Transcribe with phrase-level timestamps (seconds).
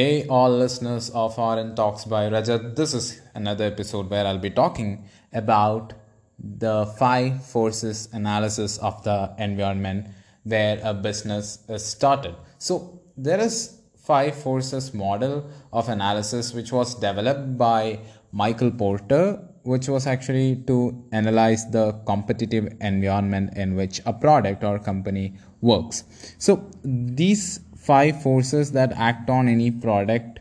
[0.00, 2.74] Hey, all listeners of RN Talks by Rajat.
[2.74, 5.92] This is another episode where I'll be talking about
[6.38, 10.06] the five forces analysis of the environment
[10.44, 12.34] where a business is started.
[12.56, 18.00] So, there is five forces model of analysis which was developed by
[18.32, 24.78] Michael Porter, which was actually to analyze the competitive environment in which a product or
[24.78, 26.04] company works.
[26.38, 27.60] So, these
[27.90, 30.40] five forces that act on any product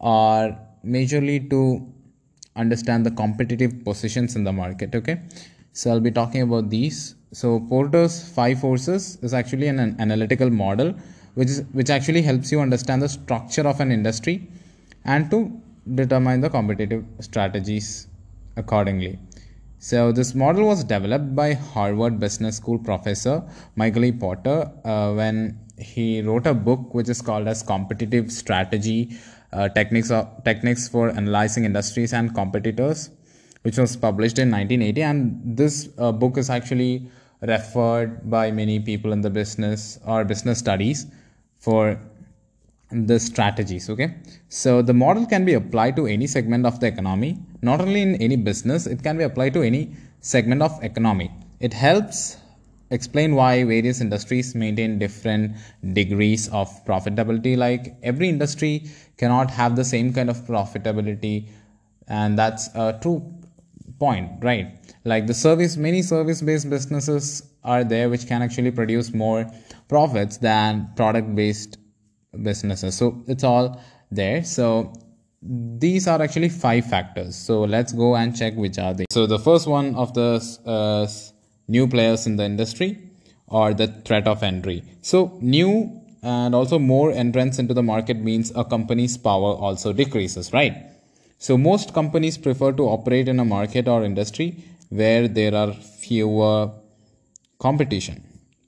[0.00, 0.48] are
[0.96, 1.60] majorly to
[2.56, 5.20] understand the competitive positions in the market okay?
[5.72, 7.14] So i'll be talking about these.
[7.32, 10.94] So porter's five forces is actually an, an analytical model
[11.34, 14.36] which is which actually helps you understand the structure of an industry
[15.04, 15.38] and to
[16.00, 18.08] determine the competitive strategies
[18.62, 19.18] accordingly
[19.78, 23.42] so this model was developed by harvard business school professor
[23.76, 24.12] michael e.
[24.12, 29.16] Porter uh, when he wrote a book which is called as competitive strategy
[29.52, 30.10] uh, techniques
[30.44, 33.10] techniques for analyzing industries and competitors
[33.62, 37.08] which was published in 1980 and this uh, book is actually
[37.42, 41.06] referred by many people in the business or business studies
[41.58, 41.98] for
[42.90, 44.14] the strategies okay?
[44.48, 48.14] So the model can be applied to any segment of the economy not only in
[48.16, 51.30] any business it can be applied to any segment of economy.
[51.60, 52.36] It helps
[52.90, 55.56] explain why various industries maintain different
[55.92, 58.86] degrees of profitability like every industry
[59.18, 61.48] cannot have the same kind of profitability
[62.08, 63.34] and that's a true
[63.98, 64.78] point right?
[65.04, 69.50] Like the service many service based businesses are there which can actually produce more
[69.88, 71.76] profits than product based
[72.42, 74.92] businesses so it's all there so
[75.42, 79.38] these are actually five factors so let's go and check which are they so the
[79.38, 80.30] first one of the
[80.66, 81.06] uh,
[81.68, 83.08] new players in the industry
[83.48, 84.82] or the threat of entry.
[85.02, 90.52] So, new and also more entrance into the market means a company's power also decreases,
[90.52, 90.74] right?
[91.38, 94.56] So, most companies prefer to operate in a market or industry
[94.88, 96.70] where there are fewer
[97.58, 98.24] competition.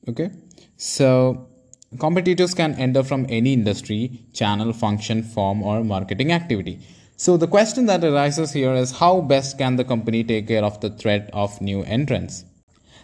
[0.08, 0.30] Okay,
[0.76, 1.48] so
[1.98, 6.78] competitors can enter from any industry, channel, function, form, or marketing activity.
[7.16, 10.80] So, the question that arises here is how best can the company take care of
[10.80, 12.44] the threat of new entrants?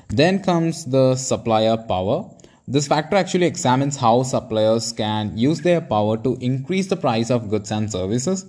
[0.08, 2.30] Then comes the supplier power.
[2.68, 7.50] This factor actually examines how suppliers can use their power to increase the price of
[7.50, 8.46] goods and services.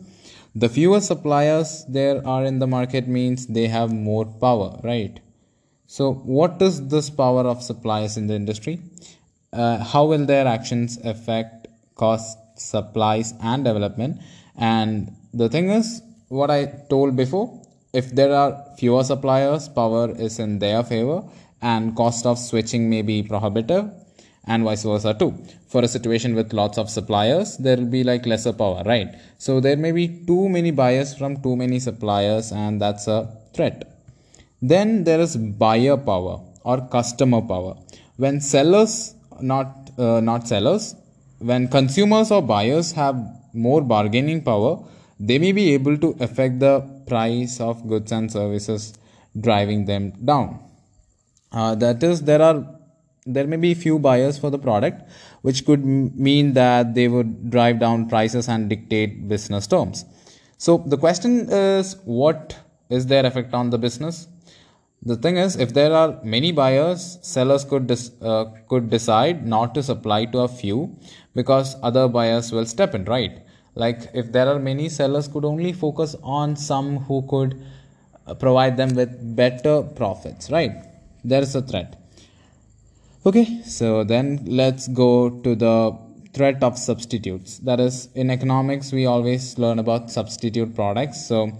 [0.55, 5.19] The fewer suppliers there are in the market means they have more power, right?
[5.87, 8.79] So, what is this power of suppliers in the industry?
[9.53, 14.21] Uh, how will their actions affect cost, supplies, and development?
[14.57, 17.61] And the thing is, what I told before
[17.93, 21.23] if there are fewer suppliers, power is in their favor
[21.61, 23.89] and cost of switching may be prohibitive
[24.45, 25.33] and vice versa too.
[25.67, 29.15] For a situation with lots of suppliers there will be like lesser power right?
[29.37, 33.19] So there may be too many buyers from too many suppliers and that's a
[33.53, 33.83] threat.
[34.61, 37.75] Then there is buyer power or customer power.
[38.17, 40.95] When sellers not uh, not sellers.
[41.39, 43.15] When consumers or buyers have
[43.53, 44.83] more bargaining power
[45.19, 48.93] they may be able to affect the price of goods and services
[49.39, 50.59] driving them down.
[51.51, 52.65] Uh, that is there are
[53.25, 55.01] there may be few buyers for the product
[55.41, 60.05] which could m- mean that they would drive down prices and dictate business terms.
[60.57, 62.57] So the question is what
[62.89, 64.27] is their effect on the business
[65.03, 69.73] the thing is if there are many buyers sellers could dis- uh, could decide not
[69.75, 70.95] to supply to a few
[71.35, 73.43] because other buyers will step in right?
[73.75, 77.61] Like if there are many sellers could only focus on some who could
[78.25, 80.71] uh, provide them with better profits right?
[81.23, 81.95] There is a threat.
[83.25, 85.95] Okay so then let's go to the
[86.33, 87.59] threat of substitutes.
[87.59, 91.25] That is in economics we always learn about substitute products.
[91.27, 91.51] So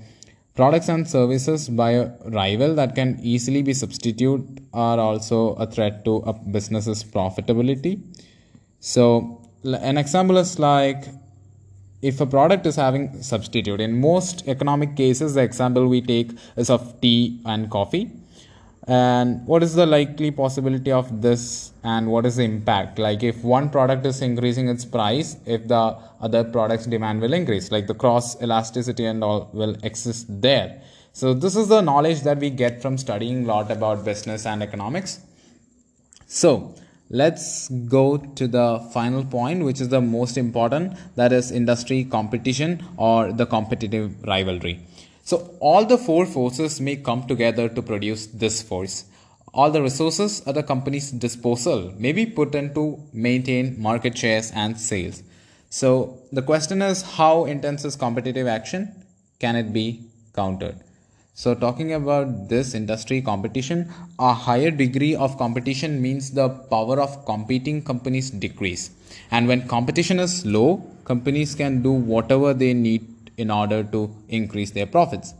[0.57, 2.09] products and services by a
[2.41, 8.01] rival that can easily be substituted are also a threat to a business's profitability.
[8.79, 11.06] So an example is like
[12.01, 16.69] if a product is having substitute in most economic cases the example we take is
[16.69, 18.12] of tea and coffee
[18.88, 21.74] and what is the likely possibility of this?
[21.84, 23.00] And what is the impact?
[23.00, 27.69] Like if one product is increasing its price if the other product's demand will increase
[27.72, 30.81] like the cross elasticity and all will exist there.
[31.12, 34.63] So this is the knowledge that we get from studying a lot about business and
[34.63, 35.19] economics.
[36.28, 36.75] So
[37.10, 42.86] let's go to the final point which is the most important that is industry competition
[42.98, 44.80] or the competitive rivalry
[45.29, 49.03] so all the four forces may come together to produce this force.
[49.53, 54.51] All the resources at the company's disposal may be put in to maintain market shares
[54.51, 55.24] and sales.
[55.69, 59.03] So the question is how intense is competitive action?
[59.39, 60.03] Can it be
[60.33, 60.77] countered?
[61.33, 67.25] So, talking about this industry competition, a higher degree of competition means the power of
[67.25, 68.89] competing companies decrease.
[69.30, 73.06] And when competition is low, companies can do whatever they need
[73.38, 75.34] in order to increase their profits.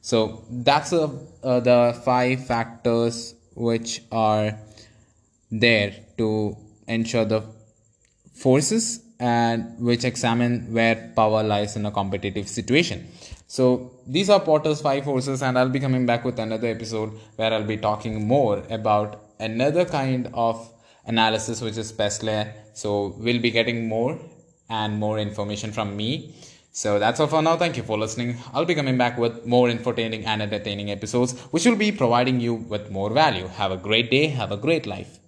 [0.00, 1.08] So, that's uh,
[1.42, 4.58] the five factors which are
[5.50, 6.56] there to
[6.88, 7.44] ensure the
[8.34, 13.06] forces and which examine where power lies in a competitive situation.
[13.46, 17.52] So these are Porter's five forces, and I'll be coming back with another episode where
[17.52, 20.68] I'll be talking more about another kind of
[21.06, 22.52] analysis, which is Pestler.
[22.72, 24.18] So we'll be getting more
[24.68, 26.34] and more information from me.
[26.72, 27.56] So that's all for now.
[27.56, 28.38] Thank you for listening.
[28.52, 32.54] I'll be coming back with more entertaining and entertaining episodes, which will be providing you
[32.54, 33.46] with more value.
[33.46, 34.28] Have a great day.
[34.28, 35.21] Have a great life.